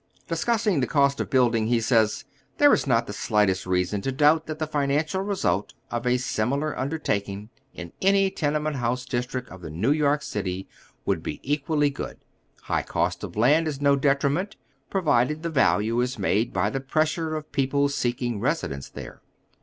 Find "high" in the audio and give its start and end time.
12.63-12.81